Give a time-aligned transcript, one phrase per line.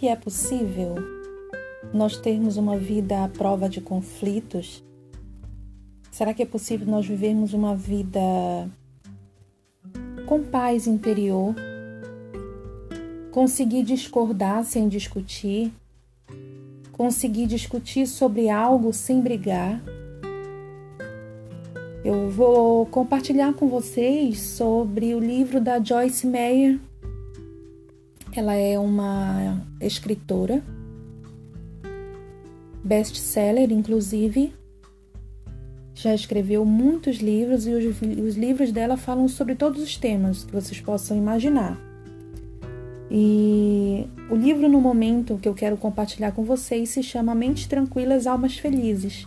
[0.00, 0.94] que é possível
[1.92, 4.82] nós termos uma vida à prova de conflitos?
[6.10, 8.18] Será que é possível nós vivermos uma vida
[10.24, 11.54] com paz interior?
[13.30, 15.70] Conseguir discordar sem discutir?
[16.92, 19.82] Conseguir discutir sobre algo sem brigar?
[22.02, 26.80] Eu vou compartilhar com vocês sobre o livro da Joyce Meyer.
[28.34, 30.62] Ela é uma escritora,
[32.84, 34.52] best-seller, inclusive.
[35.94, 40.52] Já escreveu muitos livros e os, os livros dela falam sobre todos os temas que
[40.52, 41.78] vocês possam imaginar.
[43.10, 48.26] E o livro no momento que eu quero compartilhar com vocês se chama Mentes Tranquilas,
[48.26, 49.26] Almas Felizes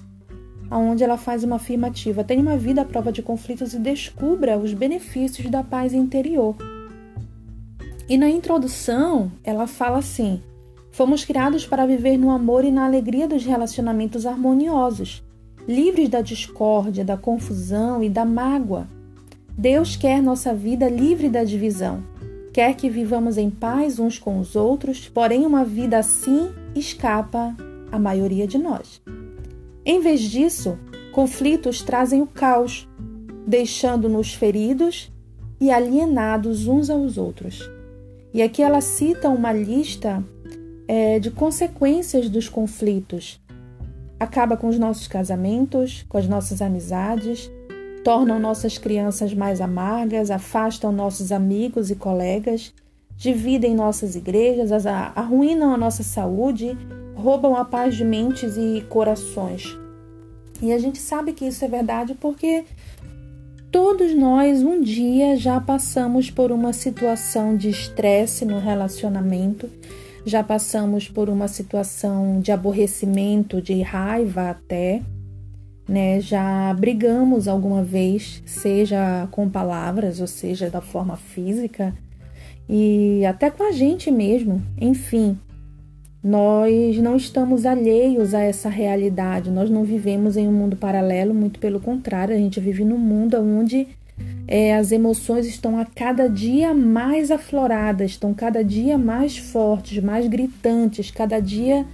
[0.80, 4.74] onde ela faz uma afirmativa: tenha uma vida à prova de conflitos e descubra os
[4.74, 6.56] benefícios da paz interior.
[8.14, 10.40] E na introdução, ela fala assim:
[10.92, 15.24] fomos criados para viver no amor e na alegria dos relacionamentos harmoniosos,
[15.68, 18.88] livres da discórdia, da confusão e da mágoa.
[19.58, 22.04] Deus quer nossa vida livre da divisão.
[22.54, 27.58] Quer que vivamos em paz uns com os outros, porém, uma vida assim escapa
[27.92, 29.02] à maioria de nós.
[29.84, 30.78] Em vez disso,
[31.12, 32.88] conflitos trazem o caos,
[33.48, 35.12] deixando-nos feridos
[35.60, 37.73] e alienados uns aos outros.
[38.34, 40.24] E aqui ela cita uma lista
[40.88, 43.40] é, de consequências dos conflitos.
[44.20, 47.52] Acaba com os nossos casamentos, com as nossas amizades,
[48.04, 52.74] tornam nossas crianças mais amargas, afastam nossos amigos e colegas,
[53.16, 56.76] dividem nossas igrejas, arruinam a nossa saúde
[57.24, 59.78] roubam a paz de mentes e corações.
[60.62, 62.66] E a gente sabe que isso é verdade porque
[63.74, 69.68] todos nós um dia já passamos por uma situação de estresse no relacionamento,
[70.24, 75.02] já passamos por uma situação de aborrecimento, de raiva até,
[75.90, 76.22] né?
[76.22, 81.96] Já brigamos alguma vez, seja com palavras ou seja da forma física
[82.70, 85.36] e até com a gente mesmo, enfim.
[86.24, 91.60] Nós não estamos alheios a essa realidade, nós não vivemos em um mundo paralelo, muito
[91.60, 93.90] pelo contrário, a gente vive num mundo onde
[94.48, 100.26] é, as emoções estão a cada dia mais afloradas, estão cada dia mais fortes, mais
[100.28, 101.86] gritantes, cada dia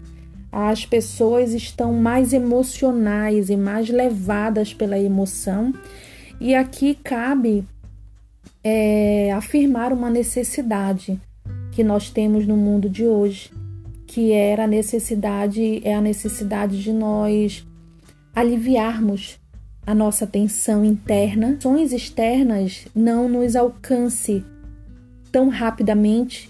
[0.51, 5.73] as pessoas estão mais emocionais e mais levadas pela emoção.
[6.39, 7.63] E aqui cabe
[8.63, 11.19] é, afirmar uma necessidade
[11.71, 13.51] que nós temos no mundo de hoje
[14.09, 17.63] que era a necessidade, é a necessidade de nós
[18.35, 19.39] aliviarmos
[19.85, 24.43] a nossa tensão interna, ações externas não nos alcance
[25.31, 26.49] tão rapidamente,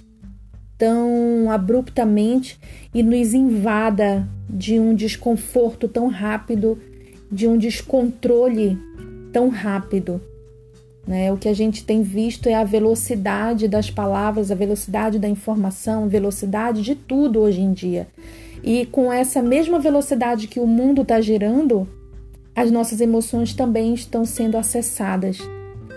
[0.78, 2.58] tão abruptamente
[2.94, 6.82] e nos invada de um desconforto tão rápido,
[7.30, 8.78] de um descontrole
[9.34, 10.22] tão rápido.
[11.08, 11.32] Né?
[11.32, 16.08] O que a gente tem visto é a velocidade das palavras, a velocidade da informação,
[16.08, 18.08] velocidade de tudo hoje em dia.
[18.64, 21.88] E com essa mesma velocidade que o mundo está girando,
[22.56, 25.40] as nossas emoções também estão sendo acessadas.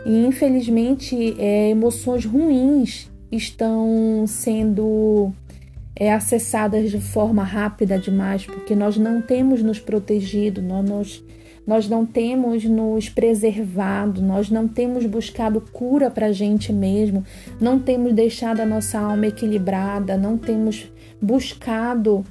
[0.07, 5.33] E infelizmente, é, emoções ruins estão sendo
[5.97, 11.25] é, acessadas de forma rápida demais, porque nós não temos nos protegido, nós, nós
[11.67, 17.25] nós não temos nos preservado, nós não temos buscado cura para a gente mesmo,
[17.61, 20.91] não temos deixado a nossa alma equilibrada, não temos
[21.21, 22.25] buscado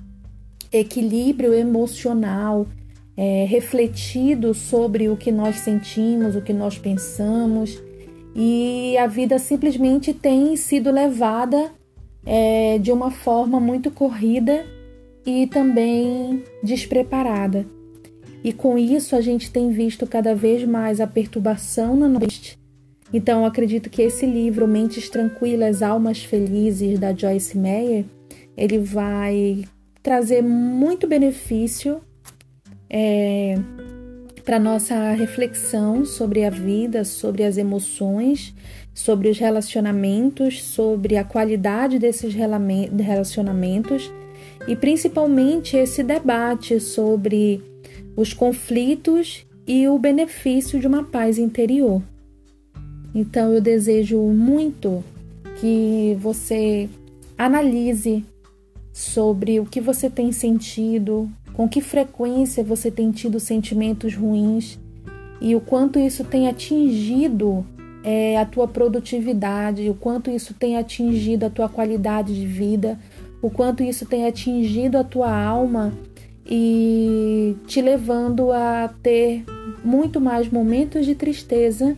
[0.72, 2.68] equilíbrio emocional,
[3.16, 7.82] é, refletido sobre o que nós sentimos, o que nós pensamos,
[8.36, 11.72] e a vida simplesmente tem sido levada
[12.26, 14.66] é, de uma forma muito corrida
[15.26, 17.66] e também despreparada.
[18.44, 22.58] E com isso a gente tem visto cada vez mais a perturbação na noite.
[23.14, 28.06] Então acredito que esse livro, Mentes Tranquilas, Almas Felizes, da Joyce Meyer,
[28.56, 29.66] ele vai
[30.02, 32.02] trazer muito benefício
[32.90, 33.56] é,
[34.44, 38.54] para nossa reflexão sobre a vida, sobre as emoções,
[38.94, 44.12] sobre os relacionamentos, sobre a qualidade desses relacionamentos
[44.68, 47.64] e principalmente esse debate sobre
[48.22, 52.02] os conflitos e o benefício de uma paz interior.
[53.14, 55.04] Então eu desejo muito
[55.60, 56.90] que você
[57.38, 58.24] analise
[58.94, 64.80] sobre o que você tem sentido, com que frequência você tem tido sentimentos ruins
[65.42, 67.66] e o quanto isso tem atingido
[68.04, 73.00] é, a tua produtividade, o quanto isso tem atingido a tua qualidade de vida,
[73.42, 75.92] o quanto isso tem atingido a tua alma
[76.46, 79.44] e te levando a ter
[79.84, 81.96] muito mais momentos de tristeza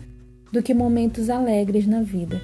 [0.52, 2.42] do que momentos alegres na vida.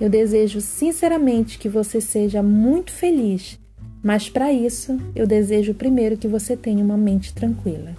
[0.00, 3.58] Eu desejo sinceramente que você seja muito feliz,
[4.02, 7.94] mas para isso eu desejo primeiro que você tenha uma mente tranquila.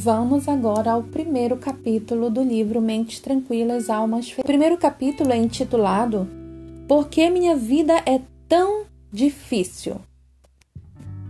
[0.00, 4.42] Vamos agora ao primeiro capítulo do livro Mentes Tranquilas, Almas Felizes.
[4.42, 6.26] O primeiro capítulo é intitulado
[6.88, 8.18] Por que minha vida é
[8.48, 9.96] tão difícil?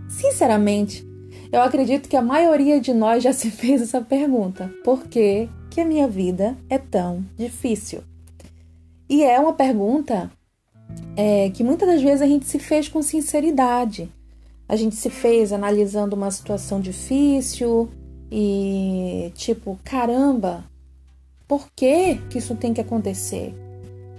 [0.09, 1.05] Sinceramente,
[1.51, 5.81] eu acredito que a maioria de nós já se fez essa pergunta: por que, que
[5.81, 8.05] a minha vida é tão difícil?
[9.09, 10.31] E é uma pergunta
[11.17, 14.09] é, que muitas das vezes a gente se fez com sinceridade
[14.71, 17.91] a gente se fez analisando uma situação difícil
[18.31, 20.65] e tipo, caramba,
[21.49, 23.55] por que, que isso tem que acontecer?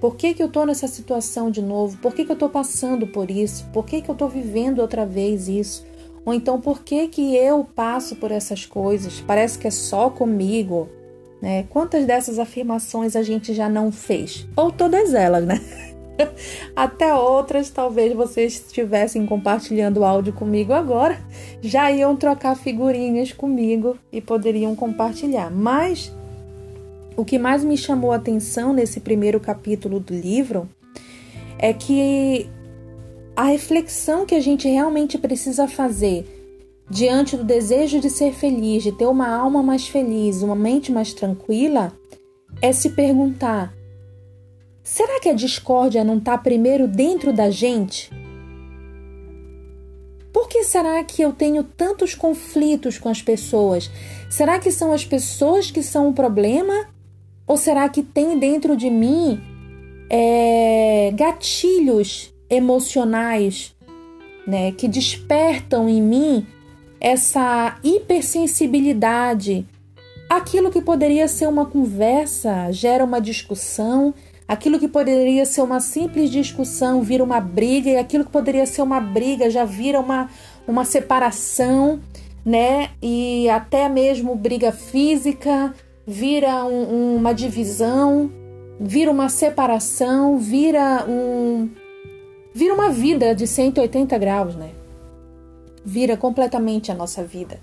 [0.01, 1.97] Por que, que eu tô nessa situação de novo?
[1.97, 3.65] Por que, que eu tô passando por isso?
[3.71, 5.85] Por que, que eu tô vivendo outra vez isso?
[6.25, 9.21] Ou então, por que, que eu passo por essas coisas?
[9.21, 10.89] Parece que é só comigo.
[11.41, 11.63] Né?
[11.69, 14.47] Quantas dessas afirmações a gente já não fez?
[14.55, 15.59] Ou todas elas, né?
[16.75, 21.19] Até outras, talvez vocês estivessem compartilhando áudio comigo agora,
[21.61, 25.49] já iam trocar figurinhas comigo e poderiam compartilhar.
[25.49, 26.11] Mas
[27.15, 30.67] o que mais me chamou a atenção nesse primeiro capítulo do livro
[31.57, 32.49] é que
[33.35, 36.25] a reflexão que a gente realmente precisa fazer
[36.89, 41.13] diante do desejo de ser feliz, de ter uma alma mais feliz, uma mente mais
[41.13, 41.93] tranquila,
[42.61, 43.73] é se perguntar:
[44.93, 48.11] Será que a discórdia não está primeiro dentro da gente?
[50.33, 53.89] Por que será que eu tenho tantos conflitos com as pessoas?
[54.29, 56.89] Será que são as pessoas que são o problema?
[57.47, 59.41] Ou será que tem dentro de mim
[60.09, 63.73] é, gatilhos emocionais
[64.45, 66.45] né, que despertam em mim
[66.99, 69.65] essa hipersensibilidade?
[70.29, 74.13] Aquilo que poderia ser uma conversa gera uma discussão
[74.51, 78.81] Aquilo que poderia ser uma simples discussão vira uma briga, e aquilo que poderia ser
[78.81, 80.29] uma briga já vira uma,
[80.67, 82.01] uma separação,
[82.43, 82.89] né?
[83.01, 85.73] E até mesmo briga física,
[86.05, 88.29] vira um, uma divisão,
[88.77, 91.69] vira uma separação, vira um.
[92.53, 94.71] Vira uma vida de 180 graus, né?
[95.85, 97.57] Vira completamente a nossa vida.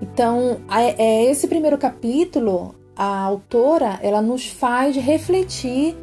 [0.00, 0.62] Então,
[0.96, 5.96] é, esse primeiro capítulo a autora ela nos faz refletir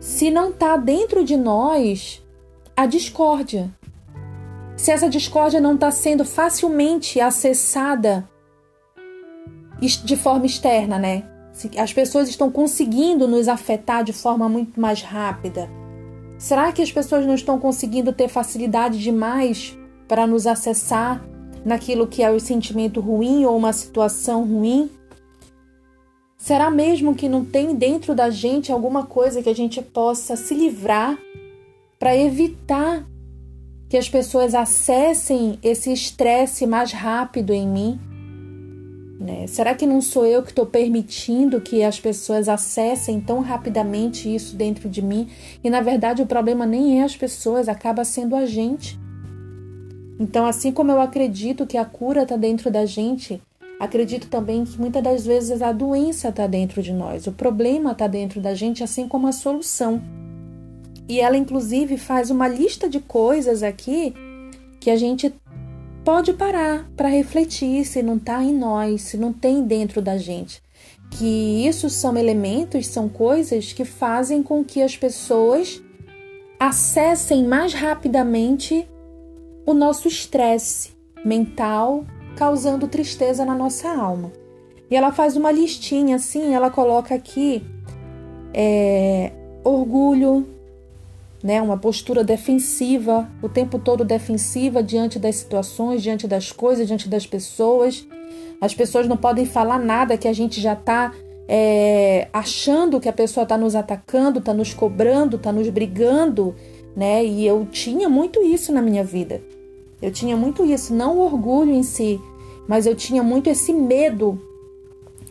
[0.00, 2.22] se não está dentro de nós
[2.76, 3.70] a discórdia.
[4.76, 8.28] Se essa discórdia não está sendo facilmente acessada
[9.80, 11.24] de forma externa, né?
[11.52, 15.70] Se as pessoas estão conseguindo nos afetar de forma muito mais rápida.
[16.38, 19.76] Será que as pessoas não estão conseguindo ter facilidade demais
[20.06, 21.24] para nos acessar
[21.64, 24.90] naquilo que é o sentimento ruim ou uma situação ruim?
[26.36, 30.54] Será mesmo que não tem dentro da gente alguma coisa que a gente possa se
[30.54, 31.18] livrar
[31.98, 33.06] para evitar
[33.88, 38.00] que as pessoas acessem esse estresse mais rápido em mim?
[39.18, 39.46] Né?
[39.46, 44.54] Será que não sou eu que estou permitindo que as pessoas acessem tão rapidamente isso
[44.54, 45.28] dentro de mim?
[45.64, 48.98] E na verdade o problema nem é as pessoas, acaba sendo a gente.
[50.18, 53.40] Então, assim como eu acredito que a cura está dentro da gente,
[53.78, 58.06] Acredito também que muitas das vezes a doença está dentro de nós, o problema está
[58.06, 60.02] dentro da gente, assim como a solução.
[61.08, 64.14] E ela, inclusive, faz uma lista de coisas aqui
[64.80, 65.32] que a gente
[66.04, 70.62] pode parar para refletir se não está em nós, se não tem dentro da gente.
[71.10, 75.82] Que isso são elementos, são coisas que fazem com que as pessoas
[76.58, 78.88] acessem mais rapidamente
[79.66, 80.90] o nosso estresse
[81.24, 82.04] mental
[82.36, 84.30] causando tristeza na nossa alma.
[84.90, 87.64] E ela faz uma listinha assim, ela coloca aqui
[88.54, 89.32] é,
[89.64, 90.46] orgulho,
[91.42, 97.08] né, uma postura defensiva, o tempo todo defensiva diante das situações, diante das coisas, diante
[97.08, 98.06] das pessoas.
[98.60, 101.12] As pessoas não podem falar nada que a gente já está
[101.48, 106.54] é, achando que a pessoa está nos atacando, está nos cobrando, está nos brigando,
[106.96, 107.24] né?
[107.24, 109.42] E eu tinha muito isso na minha vida.
[110.00, 112.20] Eu tinha muito isso, não o orgulho em si,
[112.68, 114.40] mas eu tinha muito esse medo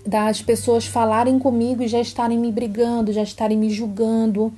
[0.06, 4.54] das pessoas falarem comigo e já estarem me brigando, já estarem me julgando,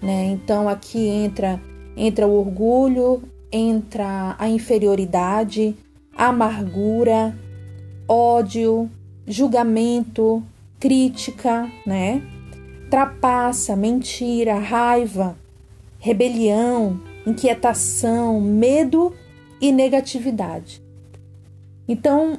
[0.00, 0.26] né?
[0.26, 1.60] Então aqui entra
[1.96, 5.74] entra o orgulho, entra a inferioridade,
[6.14, 7.34] amargura,
[8.06, 8.90] ódio,
[9.26, 10.42] julgamento,
[10.78, 12.22] crítica, né?
[12.90, 15.36] Trapaça, mentira, raiva,
[15.98, 19.12] rebelião, inquietação, medo
[19.60, 20.82] e negatividade.
[21.88, 22.38] Então,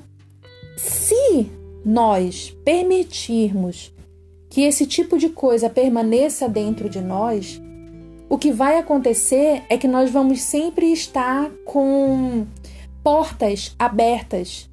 [0.75, 1.49] se
[1.83, 3.93] nós permitirmos
[4.49, 7.61] que esse tipo de coisa permaneça dentro de nós,
[8.29, 12.45] o que vai acontecer é que nós vamos sempre estar com
[13.03, 14.69] portas abertas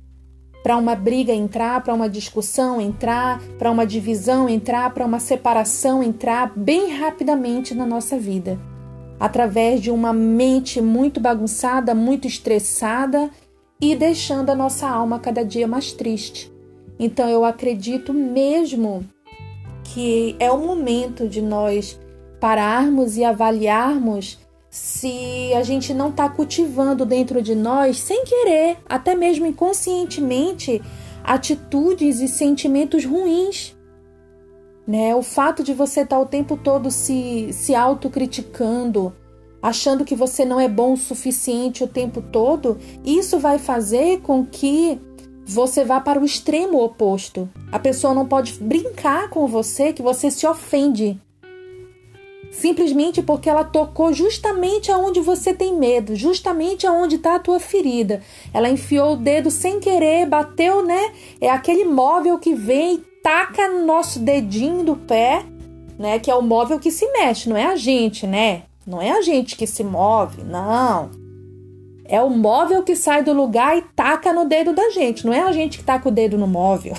[0.62, 6.02] para uma briga entrar, para uma discussão entrar, para uma divisão entrar, para uma separação
[6.02, 8.58] entrar bem rapidamente na nossa vida,
[9.18, 13.30] através de uma mente muito bagunçada, muito estressada
[13.80, 16.52] e deixando a nossa alma cada dia mais triste.
[16.98, 19.04] Então eu acredito mesmo
[19.82, 22.00] que é o momento de nós
[22.40, 24.38] pararmos e avaliarmos
[24.70, 30.82] se a gente não está cultivando dentro de nós, sem querer, até mesmo inconscientemente,
[31.22, 33.73] atitudes e sentimentos ruins.
[34.86, 35.14] Né?
[35.14, 39.12] O fato de você estar tá o tempo todo se, se autocriticando,
[39.62, 44.44] achando que você não é bom o suficiente o tempo todo, isso vai fazer com
[44.44, 45.00] que
[45.46, 47.48] você vá para o extremo oposto.
[47.72, 51.20] A pessoa não pode brincar com você que você se ofende.
[52.50, 58.22] Simplesmente porque ela tocou justamente aonde você tem medo, justamente aonde está a tua ferida.
[58.52, 61.12] Ela enfiou o dedo sem querer, bateu, né?
[61.40, 65.42] É aquele móvel que vem taca no nosso dedinho do pé,
[65.98, 66.18] né?
[66.18, 68.64] Que é o móvel que se mexe, não é a gente, né?
[68.86, 71.10] Não é a gente que se move, não.
[72.04, 75.24] É o móvel que sai do lugar e taca no dedo da gente.
[75.24, 76.92] Não é a gente que taca o dedo no móvel.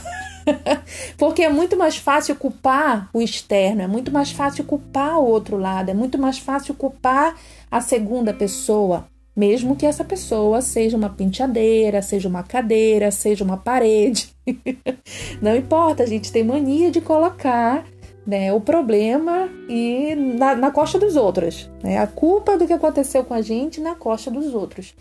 [1.15, 5.57] Porque é muito mais fácil culpar o externo, é muito mais fácil culpar o outro
[5.57, 7.35] lado, é muito mais fácil culpar
[7.69, 9.05] a segunda pessoa,
[9.35, 14.29] mesmo que essa pessoa seja uma penteadeira, seja uma cadeira, seja uma parede.
[15.41, 17.85] Não importa, a gente tem mania de colocar
[18.25, 21.69] né, o problema e na, na costa dos outros.
[21.83, 24.95] Né, a culpa do que aconteceu com a gente na costa dos outros.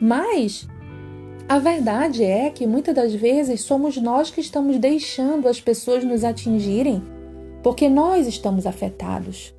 [0.00, 0.66] Mas
[1.48, 6.24] a verdade é que muitas das vezes somos nós que estamos deixando as pessoas nos
[6.24, 7.02] atingirem
[7.62, 9.55] porque nós estamos afetados.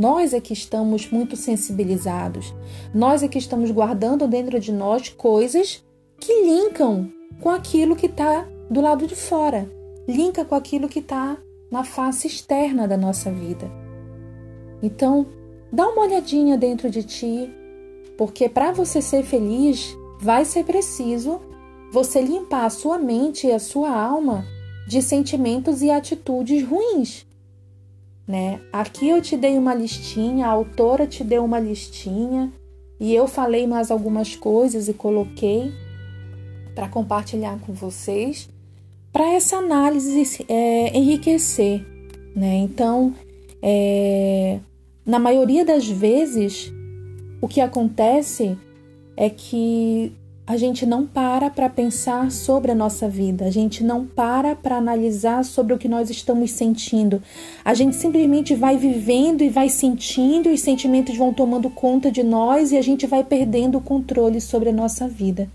[0.00, 2.54] Nós é que estamos muito sensibilizados.
[2.94, 5.84] Nós é que estamos guardando dentro de nós coisas
[6.18, 9.70] que linkam com aquilo que está do lado de fora,
[10.08, 11.36] linka com aquilo que está
[11.70, 13.70] na face externa da nossa vida.
[14.82, 15.26] Então,
[15.70, 17.50] dá uma olhadinha dentro de ti,
[18.16, 21.42] porque para você ser feliz, vai ser preciso
[21.92, 24.46] você limpar a sua mente e a sua alma
[24.88, 27.28] de sentimentos e atitudes ruins.
[28.30, 28.60] Né?
[28.72, 32.52] Aqui eu te dei uma listinha, a autora te deu uma listinha
[33.00, 35.72] e eu falei mais algumas coisas e coloquei
[36.72, 38.48] para compartilhar com vocês
[39.12, 41.84] para essa análise é, enriquecer,
[42.36, 42.54] né?
[42.58, 43.12] Então,
[43.60, 44.60] é,
[45.04, 46.72] na maioria das vezes,
[47.40, 48.56] o que acontece
[49.16, 50.12] é que
[50.50, 54.78] a gente não para para pensar sobre a nossa vida, a gente não para para
[54.78, 57.22] analisar sobre o que nós estamos sentindo.
[57.64, 62.24] A gente simplesmente vai vivendo e vai sentindo, e os sentimentos vão tomando conta de
[62.24, 65.48] nós e a gente vai perdendo o controle sobre a nossa vida.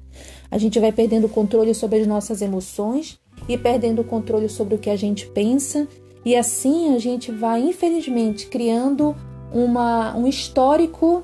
[0.50, 4.76] A gente vai perdendo o controle sobre as nossas emoções e perdendo o controle sobre
[4.76, 5.86] o que a gente pensa,
[6.24, 9.14] e assim a gente vai, infelizmente, criando
[9.54, 11.22] uma, um histórico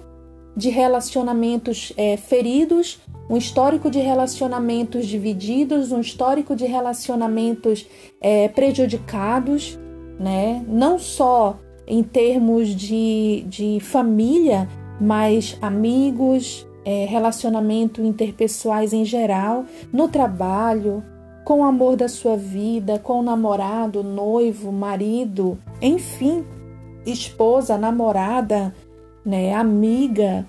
[0.58, 3.00] de relacionamentos é, feridos,
[3.32, 7.88] um histórico de relacionamentos divididos, um histórico de relacionamentos
[8.20, 9.80] é, prejudicados,
[10.20, 10.62] né?
[10.68, 11.58] não só
[11.88, 14.68] em termos de, de família,
[15.00, 21.02] mas amigos, é, relacionamento interpessoais em geral, no trabalho,
[21.46, 26.44] com o amor da sua vida, com o namorado, noivo, marido, enfim,
[27.06, 28.76] esposa, namorada,
[29.26, 30.46] né, amiga,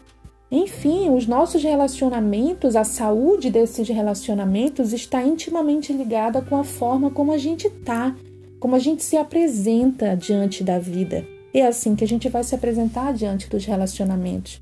[0.55, 7.33] enfim, os nossos relacionamentos, a saúde desses relacionamentos está intimamente ligada com a forma como
[7.33, 8.15] a gente tá,
[8.61, 11.27] como a gente se apresenta diante da vida.
[11.55, 14.61] É assim que a gente vai se apresentar diante dos relacionamentos,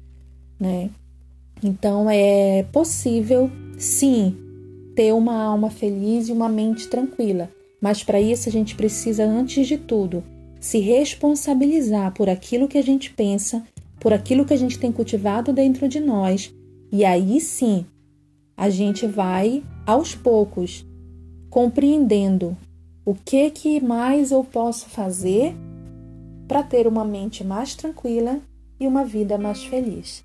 [0.61, 0.91] né?
[1.61, 4.37] Então é possível, sim,
[4.95, 7.51] ter uma alma feliz e uma mente tranquila.
[7.81, 10.23] Mas para isso a gente precisa, antes de tudo,
[10.61, 13.67] se responsabilizar por aquilo que a gente pensa,
[14.01, 16.53] por aquilo que a gente tem cultivado dentro de nós.
[16.91, 17.85] E aí sim,
[18.57, 20.85] a gente vai, aos poucos,
[21.49, 22.57] compreendendo
[23.05, 25.55] O que que mais eu posso fazer
[26.47, 28.39] para ter uma mente mais tranquila
[28.79, 30.23] e uma vida mais feliz?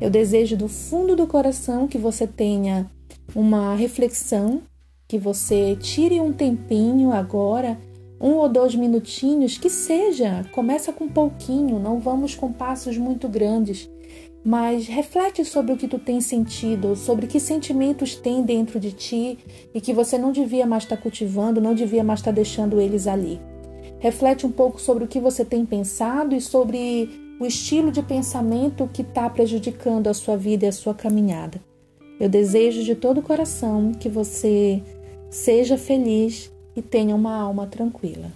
[0.00, 2.90] Eu desejo do fundo do coração que você tenha
[3.34, 4.62] uma reflexão,
[5.08, 7.78] que você tire um tempinho agora,
[8.22, 13.90] um ou dois minutinhos, que seja, começa com pouquinho, não vamos com passos muito grandes,
[14.44, 19.38] mas reflete sobre o que tu tem sentido, sobre que sentimentos tem dentro de ti
[19.74, 23.40] e que você não devia mais estar cultivando, não devia mais estar deixando eles ali.
[23.98, 27.08] Reflete um pouco sobre o que você tem pensado e sobre
[27.40, 31.60] o estilo de pensamento que está prejudicando a sua vida e a sua caminhada.
[32.20, 34.80] Eu desejo de todo o coração que você
[35.28, 38.32] seja feliz e tenha uma alma tranquila.